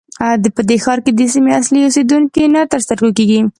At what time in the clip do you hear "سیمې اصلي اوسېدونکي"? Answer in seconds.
1.33-2.43